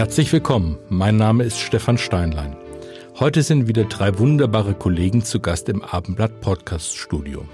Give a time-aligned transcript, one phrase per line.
[0.00, 2.56] Herzlich willkommen, mein Name ist Stefan Steinlein.
[3.18, 7.44] Heute sind wieder drei wunderbare Kollegen zu Gast im Abendblatt Podcast Studio.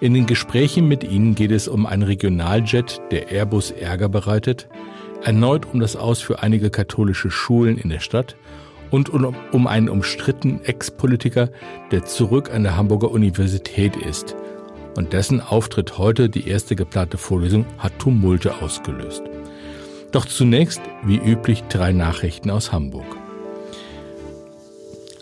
[0.00, 4.68] In den Gesprächen mit ihnen geht es um einen Regionaljet, der Airbus Ärger bereitet,
[5.24, 8.36] erneut um das Aus für einige katholische Schulen in der Stadt
[8.92, 11.48] und um, einen umstrittenen Ex-Politiker,
[11.90, 14.36] der zurück an der Hamburger Universität ist.
[14.96, 19.24] Und dessen Auftritt heute, die erste geplante Vorlesung, hat Tumulte ausgelöst.
[20.12, 23.16] Doch zunächst, wie üblich, drei Nachrichten aus Hamburg.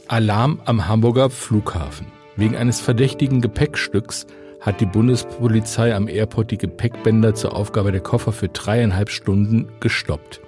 [0.08, 2.08] Alarm am Hamburger Flughafen.
[2.34, 4.26] Wegen eines verdächtigen Gepäckstücks
[4.60, 10.40] hat die Bundespolizei am Airport die Gepäckbänder zur Aufgabe der Koffer für dreieinhalb Stunden gestoppt.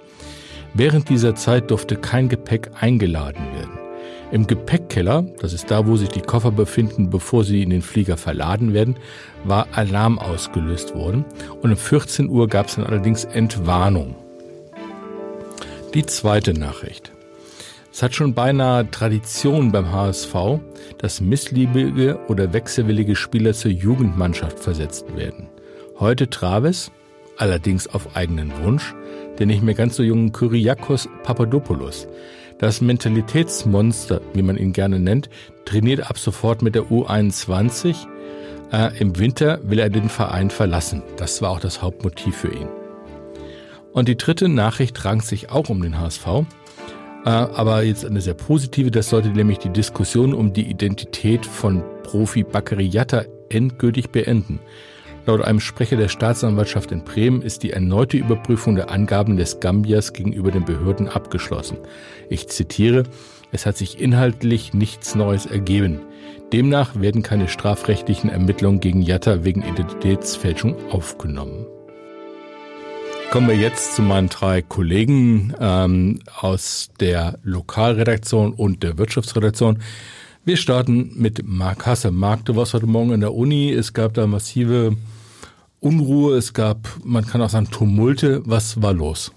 [0.73, 3.79] Während dieser Zeit durfte kein Gepäck eingeladen werden.
[4.33, 8.17] Im Gepäckkeller, das ist da, wo sich die Koffer befinden, bevor sie in den Flieger
[8.17, 8.97] verladen werden,
[9.45, 11.23] war Alarm ausgelöst worden
[11.61, 14.15] und um 14 Uhr gab es dann allerdings Entwarnung.
[15.93, 17.11] Die zweite Nachricht.
[17.91, 20.33] Es hat schon beinahe Tradition beim HSV,
[20.97, 25.49] dass missliebige oder wechselwillige Spieler zur Jugendmannschaft versetzt werden.
[25.99, 26.91] Heute Travis,
[27.37, 28.95] allerdings auf eigenen Wunsch,
[29.37, 32.07] der nicht mehr ganz so jungen Kyriakos Papadopoulos.
[32.57, 35.29] Das Mentalitätsmonster, wie man ihn gerne nennt,
[35.65, 37.95] trainiert ab sofort mit der U21.
[38.71, 41.03] Äh, Im Winter will er den Verein verlassen.
[41.17, 42.82] Das war auch das Hauptmotiv für ihn.
[43.93, 46.25] Und die dritte Nachricht rankt sich auch um den HSV,
[47.25, 48.91] äh, aber jetzt eine sehr positive.
[48.91, 54.59] Das sollte nämlich die Diskussion um die Identität von Profi Bakary Yatta endgültig beenden.
[55.25, 60.11] Laut einem Sprecher der Staatsanwaltschaft in Bremen ist die erneute Überprüfung der Angaben des Gambiers
[60.11, 61.77] gegenüber den Behörden abgeschlossen.
[62.29, 63.03] Ich zitiere,
[63.51, 66.01] es hat sich inhaltlich nichts Neues ergeben.
[66.51, 71.67] Demnach werden keine strafrechtlichen Ermittlungen gegen Yatta wegen Identitätsfälschung aufgenommen.
[73.33, 79.79] Kommen wir jetzt zu meinen drei Kollegen ähm, aus der Lokalredaktion und der Wirtschaftsredaktion.
[80.45, 82.11] Wir starten mit Marc Hasse.
[82.11, 83.71] Marc, du warst heute Morgen in der Uni.
[83.71, 84.95] Es gab da massive
[85.79, 86.37] Unruhe.
[86.37, 88.43] Es gab, man kann auch sagen, Tumulte.
[88.45, 89.31] Was war los?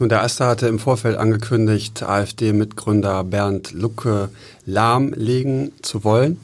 [0.00, 4.30] Nun, der Erste hatte im Vorfeld angekündigt, AfD-Mitgründer Bernd Lucke
[4.66, 6.40] lahmlegen zu wollen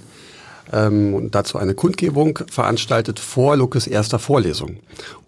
[0.73, 4.77] ähm, und dazu eine Kundgebung veranstaltet vor Luckes erster Vorlesung.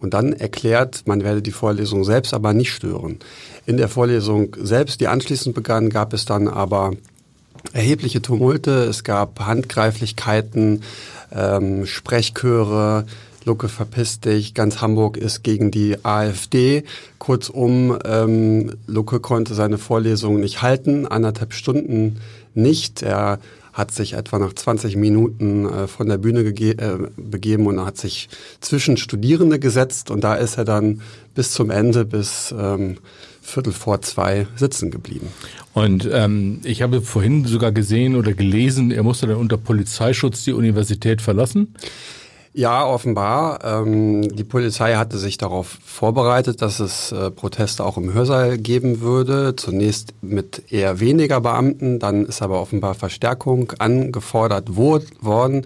[0.01, 3.19] Und dann erklärt, man werde die Vorlesung selbst aber nicht stören.
[3.67, 6.93] In der Vorlesung selbst, die anschließend begann, gab es dann aber
[7.73, 10.83] erhebliche Tumulte, es gab Handgreiflichkeiten,
[11.33, 13.07] ähm, Sprechchöre,
[13.45, 16.85] Lucke verpiss dich, ganz Hamburg ist gegen die AfD.
[17.19, 22.21] Kurzum, ähm, Lucke konnte seine Vorlesung nicht halten, anderthalb Stunden
[22.55, 23.03] nicht.
[23.03, 23.39] Er
[23.73, 28.29] hat sich etwa nach 20 Minuten äh, von der Bühne äh, begeben und hat sich
[28.61, 31.01] zwischen Studierende gesetzt und da ist er dann
[31.35, 32.99] bis zum Ende, bis ähm,
[33.41, 35.29] Viertel vor zwei sitzen geblieben.
[35.75, 40.53] Und ähm, ich habe vorhin sogar gesehen oder gelesen, er musste dann unter Polizeischutz die
[40.53, 41.75] Universität verlassen.
[42.55, 43.65] Ja, offenbar.
[43.65, 49.01] Ähm, die Polizei hatte sich darauf vorbereitet, dass es äh, Proteste auch im Hörsaal geben
[49.01, 49.57] würde.
[49.57, 55.65] Zunächst mit eher weniger Beamten, dann ist aber offenbar Verstärkung angefordert worden.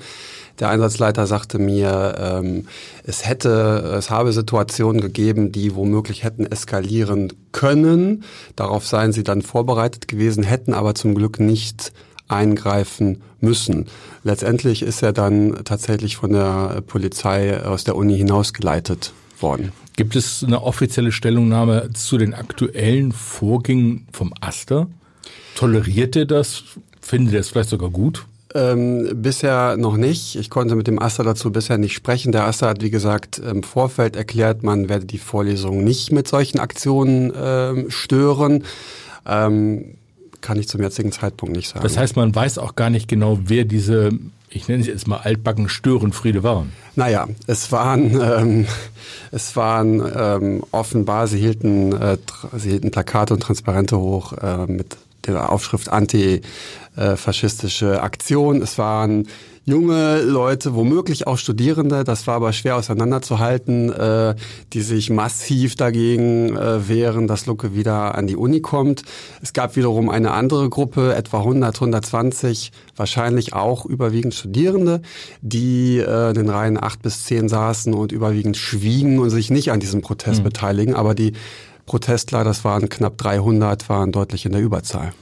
[0.60, 2.68] Der Einsatzleiter sagte mir, ähm,
[3.02, 8.22] es hätte, es habe Situationen gegeben, die womöglich hätten eskalieren können.
[8.54, 11.92] Darauf seien sie dann vorbereitet gewesen, hätten aber zum Glück nicht
[12.28, 13.86] eingreifen müssen.
[14.24, 19.72] Letztendlich ist er dann tatsächlich von der Polizei aus der Uni hinausgeleitet worden.
[19.96, 24.88] Gibt es eine offizielle Stellungnahme zu den aktuellen Vorgängen vom Aster?
[25.54, 26.64] Toleriert er das?
[27.00, 28.26] Findet er es vielleicht sogar gut?
[28.54, 30.36] Ähm, bisher noch nicht.
[30.36, 32.32] Ich konnte mit dem Aster dazu bisher nicht sprechen.
[32.32, 36.58] Der Aster hat, wie gesagt, im Vorfeld erklärt, man werde die Vorlesung nicht mit solchen
[36.58, 38.64] Aktionen ähm, stören.
[39.26, 39.96] Ähm,
[40.40, 41.82] kann ich zum jetzigen Zeitpunkt nicht sagen.
[41.82, 44.10] Das heißt, man weiß auch gar nicht genau, wer diese,
[44.50, 46.72] ich nenne sie jetzt mal altbacken Störenfriede waren.
[46.94, 48.66] Naja, es waren, ähm,
[49.32, 52.18] es waren ähm, offenbar, sie hielten, äh,
[52.56, 54.96] sie hielten Plakate und Transparente hoch äh, mit
[55.26, 58.62] der Aufschrift antifaschistische Aktion.
[58.62, 59.26] Es waren
[59.66, 64.36] junge Leute, womöglich auch Studierende, das war aber schwer auseinanderzuhalten, äh,
[64.72, 69.02] die sich massiv dagegen äh, wehren, dass Lucke wieder an die Uni kommt.
[69.42, 75.02] Es gab wiederum eine andere Gruppe, etwa 100, 120, wahrscheinlich auch überwiegend Studierende,
[75.42, 79.72] die äh, in den Reihen acht bis zehn saßen und überwiegend schwiegen und sich nicht
[79.72, 80.44] an diesem Protest mhm.
[80.44, 80.94] beteiligen.
[80.94, 81.32] Aber die
[81.86, 85.12] Protestler, das waren knapp 300, waren deutlich in der Überzahl.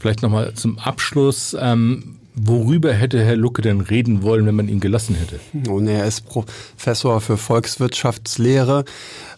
[0.00, 1.56] Vielleicht nochmal zum Abschluss.
[1.58, 5.40] Ähm, worüber hätte Herr Lucke denn reden wollen, wenn man ihn gelassen hätte?
[5.52, 8.84] Nun, er ist Professor für Volkswirtschaftslehre.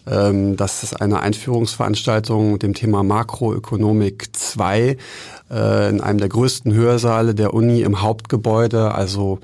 [0.07, 4.97] Ähm, das ist eine Einführungsveranstaltung mit dem Thema Makroökonomik 2
[5.49, 8.93] äh, in einem der größten Hörsaale der Uni im Hauptgebäude.
[8.93, 9.39] Also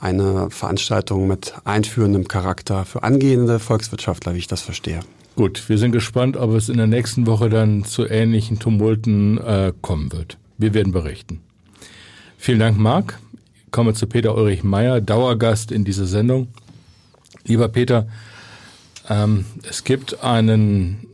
[0.00, 5.00] eine Veranstaltung mit einführendem Charakter für angehende Volkswirtschaftler, wie ich das verstehe.
[5.36, 9.72] Gut, wir sind gespannt, ob es in der nächsten Woche dann zu ähnlichen Tumulten äh,
[9.80, 10.38] kommen wird.
[10.58, 11.40] Wir werden berichten.
[12.42, 13.18] Vielen Dank, Marc.
[13.66, 16.48] Ich komme zu Peter Ulrich Meyer, Dauergast in dieser Sendung.
[17.44, 18.08] Lieber Peter,
[19.10, 21.06] ähm, es gibt einen,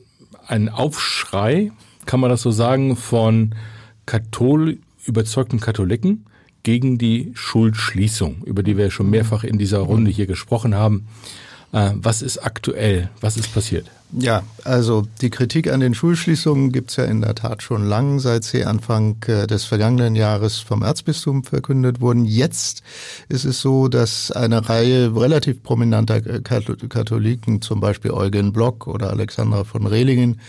[0.46, 1.73] einen Aufschrei,
[2.06, 3.56] kann man das so sagen, von
[4.06, 6.26] Kathol überzeugten Katholiken
[6.62, 11.08] gegen die Schulschließung, über die wir schon mehrfach in dieser Runde hier gesprochen haben.
[11.76, 13.11] Äh, was ist aktuell?
[13.20, 13.90] Was ist passiert?
[14.12, 18.44] Ja, also die Kritik an den Schulschließungen gibt's ja in der Tat schon lang, seit
[18.44, 22.25] sie Anfang äh, des vergangenen Jahres vom Erzbistum verkündet wurden.
[22.25, 22.82] Jetzt
[23.28, 29.64] ist es so, dass eine Reihe relativ prominenter Katholiken, zum Beispiel Eugen Block oder Alexandra
[29.64, 30.40] von Rehlingen,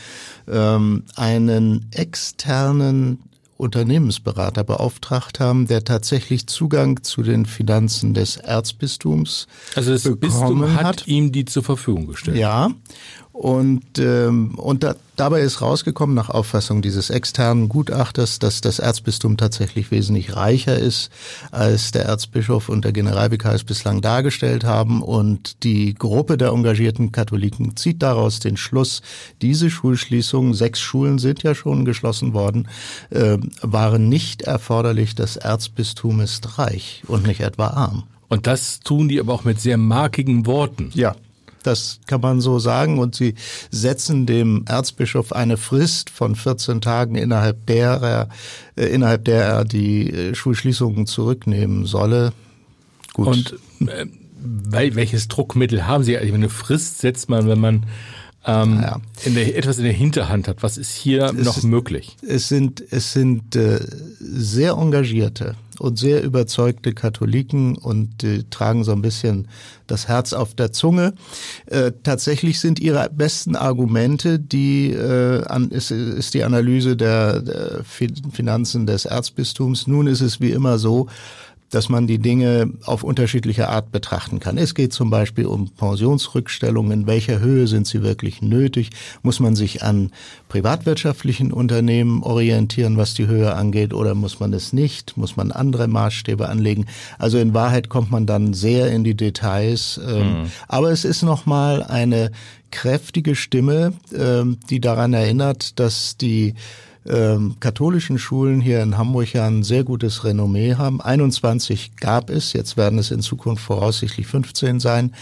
[0.48, 3.20] ähm, einen externen
[3.58, 10.84] Unternehmensberater beauftragt haben, der tatsächlich Zugang zu den Finanzen des Erzbistums Also das Bistum hat,
[10.84, 12.38] hat ihm die zur Verfügung gestellt.
[12.38, 12.70] Ja,
[13.38, 19.38] und, ähm, und da, dabei ist rausgekommen, nach Auffassung dieses externen Gutachters, dass das Erzbistum
[19.38, 21.12] tatsächlich wesentlich reicher ist,
[21.52, 25.04] als der Erzbischof und der Generalvikar es bislang dargestellt haben.
[25.04, 29.04] Und die Gruppe der engagierten Katholiken zieht daraus den Schluss,
[29.44, 32.68] diese Schulschließungen, sechs Schulen sind ja schon geschlossen worden,
[33.12, 35.14] äh, waren nicht erforderlich.
[35.14, 38.06] Das Erzbistum ist reich und nicht etwa arm.
[38.30, 40.90] Und das tun die aber auch mit sehr markigen Worten.
[40.96, 41.16] Ja,
[41.68, 43.00] das kann man so sagen.
[43.00, 43.36] Und sie
[43.70, 48.30] setzen dem Erzbischof eine Frist von 14 Tagen, innerhalb der er,
[48.76, 52.34] äh, innerhalb der er die äh, Schulschließungen zurücknehmen solle.
[53.14, 53.28] Gut.
[53.28, 54.06] Und äh,
[54.40, 56.18] welches Druckmittel haben Sie?
[56.18, 57.86] Also eine Frist setzt man, wenn man
[58.48, 59.02] ähm, ja.
[59.24, 60.64] in der, etwas in der Hinterhand hat.
[60.64, 62.18] Was ist hier es noch möglich?
[62.28, 63.80] Es sind, es sind äh,
[64.20, 69.48] sehr engagierte und sehr überzeugte Katholiken und äh, tragen so ein bisschen
[69.86, 71.14] das Herz auf der Zunge.
[71.68, 77.84] Äh, tatsächlich sind ihre besten Argumente, die äh, an, ist, ist die Analyse der, der
[77.84, 79.88] Finanzen des Erzbistums.
[79.88, 81.08] Nun ist es wie immer so,
[81.70, 84.58] dass man die Dinge auf unterschiedliche Art betrachten kann.
[84.58, 87.02] Es geht zum Beispiel um Pensionsrückstellungen.
[87.02, 88.92] In welcher Höhe sind sie wirklich nötig?
[89.22, 90.12] Muss man sich an
[90.48, 95.18] privatwirtschaftlichen Unternehmen orientieren, was die Höhe angeht, oder muss man es nicht?
[95.18, 96.86] Muss man andere Maßstäbe anlegen?
[97.20, 100.00] Also in Wahrheit kommt man dann sehr in die Details.
[100.08, 100.52] Ähm, mhm.
[100.68, 102.32] Aber es ist nochmal eine
[102.72, 106.54] kräftige Stimme, ähm, die daran erinnert, dass die
[107.10, 111.02] ähm, katholischen Schulen hier in Hamburg ja ein sehr gutes Renommee haben.
[111.02, 115.14] 21 gab es, jetzt werden es in Zukunft voraussichtlich 15 sein,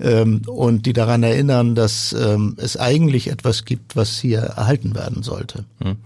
[0.00, 5.22] ähm, und die daran erinnern, dass ähm, es eigentlich etwas gibt, was hier erhalten werden
[5.22, 5.64] sollte.
[5.82, 5.96] Hm.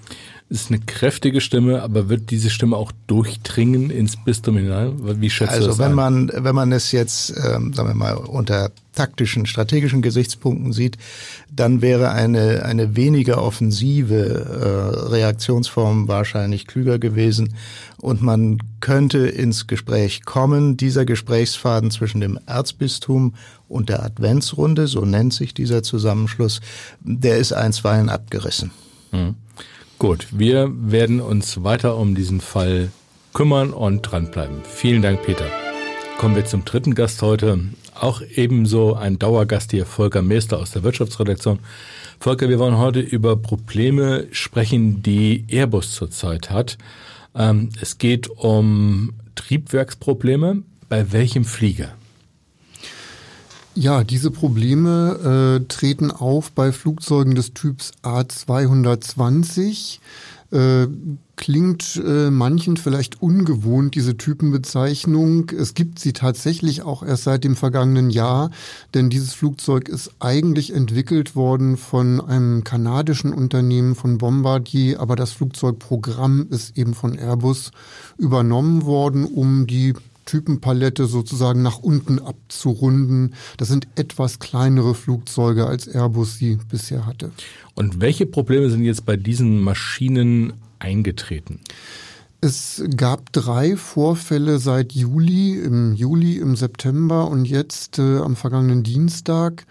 [0.51, 4.95] Ist eine kräftige Stimme, aber wird diese Stimme auch durchdringen ins Bistum hinein?
[5.21, 5.95] Wie schätzt also du das wenn ein?
[5.95, 10.97] man wenn man es jetzt ähm, sagen wir mal unter taktischen, strategischen Gesichtspunkten sieht,
[11.55, 17.55] dann wäre eine eine weniger offensive äh, Reaktionsform wahrscheinlich klüger gewesen
[17.99, 20.79] und man könnte ins Gespräch kommen.
[20.79, 23.35] Dieser Gesprächsfaden zwischen dem Erzbistum
[23.69, 26.63] und der Adventsrunde, so nennt sich dieser Zusammenschluss,
[27.01, 28.71] der ist einstweilen abgerissen.
[29.13, 29.35] Mhm.
[29.99, 32.93] Gut, wir werden uns weiter um diesen Fall
[33.35, 34.59] kümmern und dranbleiben.
[34.63, 35.47] Vielen Dank, Peter.
[36.19, 37.59] Kommen wir zum dritten Gast heute.
[37.99, 41.59] Auch ebenso ein Dauergast hier, Volker Meester aus der Wirtschaftsredaktion.
[42.21, 46.79] Volker, wir wollen heute über Probleme sprechen, die Airbus zurzeit hat.
[47.35, 50.63] Ähm, es geht um Triebwerksprobleme.
[50.89, 51.93] Bei welchem Flieger?
[53.81, 60.01] Ja, diese Probleme äh, treten auf bei Flugzeugen des Typs A220.
[60.51, 60.89] Äh,
[61.37, 65.51] klingt äh, manchen vielleicht ungewohnt, diese Typenbezeichnung.
[65.51, 68.51] Es gibt sie tatsächlich auch erst seit dem vergangenen Jahr,
[68.95, 75.31] denn dieses Flugzeug ist eigentlich entwickelt worden von einem kanadischen Unternehmen von Bombardier, aber das
[75.31, 77.71] Flugzeugprogramm ist eben von Airbus
[78.17, 79.95] übernommen worden, um die
[80.29, 83.35] Typenpalette sozusagen nach unten abzurunden.
[83.57, 87.33] Das sind etwas kleinere Flugzeuge, als Airbus sie bisher hatte.
[87.75, 91.61] Und welche Probleme sind jetzt bei diesen Maschinen eingetreten?
[92.43, 98.83] Es gab drei Vorfälle seit Juli, im Juli, im September und jetzt äh, am vergangenen
[98.83, 99.67] Dienstag.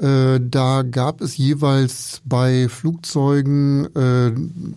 [0.00, 4.30] Äh, da gab es jeweils bei Flugzeugen äh,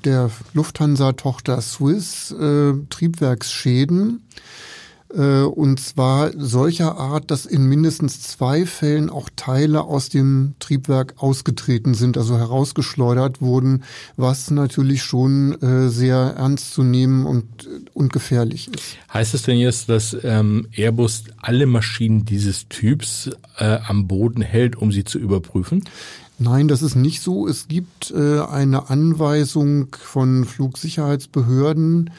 [0.04, 4.24] der Lufthansa-Tochter Swiss äh, Triebwerksschäden.
[5.16, 11.16] Äh, und zwar solcher Art, dass in mindestens zwei Fällen auch Teile aus dem Triebwerk
[11.18, 13.84] ausgetreten sind, also herausgeschleudert wurden,
[14.18, 17.46] was natürlich schon äh, sehr ernst zu nehmen und,
[17.94, 18.98] und gefährlich ist.
[19.14, 24.76] Heißt es denn jetzt, dass ähm, Airbus alle Maschinen dieses Typs äh, am Boden hält,
[24.76, 25.84] um sie zu überprüfen?
[26.44, 27.48] Nein, das ist nicht so.
[27.48, 32.10] Es gibt äh, eine Anweisung von Flugsicherheitsbehörden,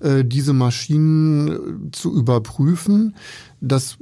[0.00, 3.16] äh, diese Maschinen äh, zu überprüfen.
[3.62, 3.96] Das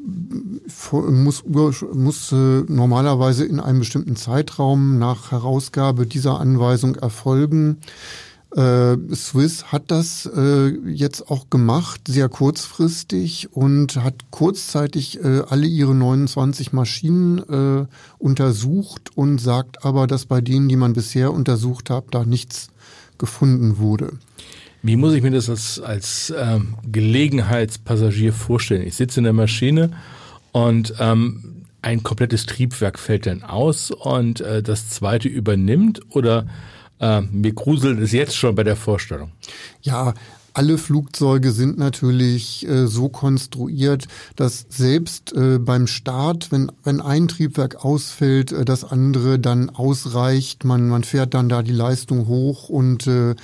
[0.90, 7.78] muss, muss äh, normalerweise in einem bestimmten Zeitraum nach Herausgabe dieser Anweisung erfolgen.
[8.56, 15.66] Äh, Swiss hat das äh, jetzt auch gemacht, sehr kurzfristig und hat kurzzeitig äh, alle
[15.66, 17.86] ihre 29 Maschinen äh,
[18.16, 22.68] untersucht und sagt aber, dass bei denen, die man bisher untersucht hat, da nichts
[23.18, 24.12] gefunden wurde.
[24.82, 28.86] Wie muss ich mir das als, als ähm, Gelegenheitspassagier vorstellen?
[28.86, 29.90] Ich sitze in der Maschine
[30.52, 36.46] und ähm, ein komplettes Triebwerk fällt dann aus und äh, das zweite übernimmt oder
[37.00, 39.30] äh, mir gruselt es jetzt schon bei der Vorstellung.
[39.82, 40.14] Ja,
[40.58, 47.28] alle Flugzeuge sind natürlich äh, so konstruiert, dass selbst äh, beim Start, wenn, wenn ein
[47.28, 50.64] Triebwerk ausfällt, äh, das andere dann ausreicht.
[50.64, 53.36] Man, man fährt dann da die Leistung hoch und äh,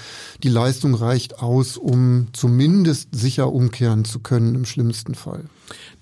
[0.42, 5.44] die Leistung reicht aus, um zumindest sicher umkehren zu können im schlimmsten Fall.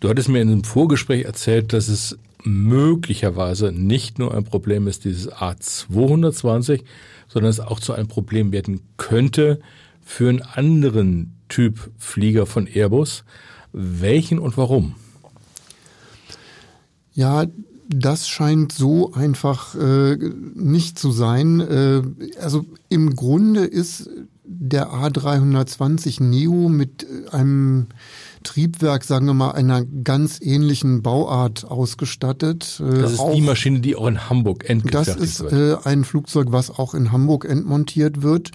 [0.00, 5.04] Du hattest mir in einem Vorgespräch erzählt, dass es möglicherweise nicht nur ein Problem ist,
[5.04, 6.82] dieses A220,
[7.28, 9.60] sondern es auch zu einem Problem werden könnte,
[10.04, 13.24] für einen anderen Typ Flieger von Airbus.
[13.72, 14.94] Welchen und warum?
[17.14, 17.46] Ja,
[17.88, 20.16] das scheint so einfach äh,
[20.54, 21.60] nicht zu sein.
[21.60, 22.02] Äh,
[22.40, 24.08] also im Grunde ist
[24.54, 27.88] der A320 Neo mit einem
[28.42, 32.80] Triebwerk, sagen wir mal, einer ganz ähnlichen Bauart ausgestattet.
[32.80, 35.16] Äh, das ist auch, die Maschine, die auch in Hamburg entmontiert wird.
[35.16, 38.50] Das ist äh, ein Flugzeug, was auch in Hamburg entmontiert wird.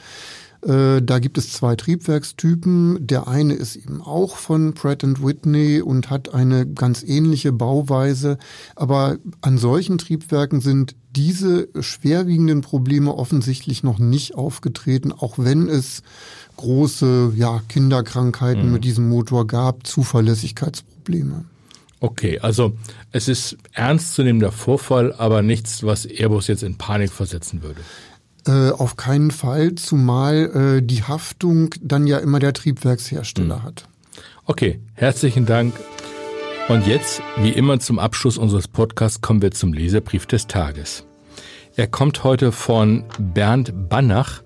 [0.68, 3.08] Äh, da gibt es zwei Triebwerkstypen.
[3.08, 8.38] Der eine ist eben auch von Pratt Whitney und hat eine ganz ähnliche Bauweise.
[8.76, 16.04] Aber an solchen Triebwerken sind diese schwerwiegenden Probleme offensichtlich noch nicht aufgetreten, auch wenn es
[16.58, 18.74] große ja, Kinderkrankheiten mhm.
[18.74, 21.46] mit diesem Motor gab, Zuverlässigkeitsprobleme.
[22.00, 22.74] Okay, also
[23.12, 27.82] es ist ernstzunehmender Vorfall, aber nichts, was Airbus jetzt in Panik versetzen würde.
[28.48, 33.64] Äh, auf keinen Fall, zumal äh, die Haftung dann ja immer der Triebwerkshersteller mhm.
[33.64, 33.88] hat.
[34.46, 35.74] Okay, herzlichen Dank.
[36.70, 41.06] Und jetzt, wie immer zum Abschluss unseres Podcasts, kommen wir zum Leserbrief des Tages.
[41.76, 44.42] Er kommt heute von Bernd Bannach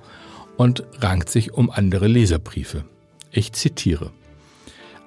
[0.58, 2.84] und rankt sich um andere Leserbriefe.
[3.32, 4.12] Ich zitiere.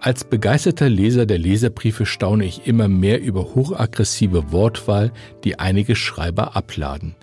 [0.05, 5.11] Als begeisterter Leser der Leserbriefe staune ich immer mehr über hochaggressive Wortwahl,
[5.45, 7.15] die einige Schreiber abladen.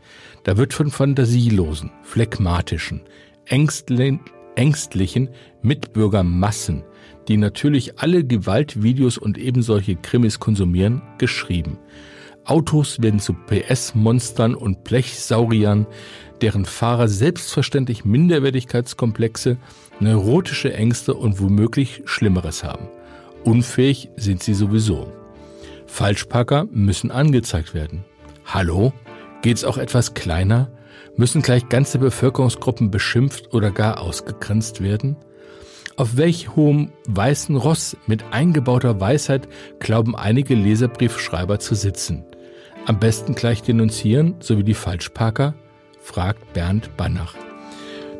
[0.45, 3.01] Da wird von fantasielosen, phlegmatischen,
[3.45, 5.29] ängstlichen
[5.61, 6.83] Mitbürgermassen,
[7.27, 11.77] die natürlich alle Gewaltvideos und ebensolche Krimis konsumieren, geschrieben.
[12.45, 15.85] Autos werden zu PS-Monstern und Blechsauriern,
[16.41, 19.57] deren Fahrer selbstverständlich Minderwertigkeitskomplexe,
[19.99, 22.89] neurotische Ängste und womöglich Schlimmeres haben.
[23.43, 25.11] Unfähig sind sie sowieso.
[25.85, 28.05] Falschparker müssen angezeigt werden.
[28.45, 28.93] Hallo?
[29.41, 30.71] Geht's auch etwas kleiner?
[31.15, 35.17] Müssen gleich ganze Bevölkerungsgruppen beschimpft oder gar ausgegrenzt werden?
[36.01, 42.25] Auf welch hohem weißen Ross mit eingebauter Weisheit glauben einige Leserbriefschreiber zu sitzen?
[42.87, 45.53] Am besten gleich denunzieren, so wie die Falschparker?
[45.99, 47.35] fragt Bernd Bannach.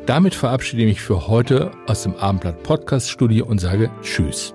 [0.06, 4.54] Damit verabschiede ich mich für heute aus dem Abendblatt Podcast Studio und sage Tschüss.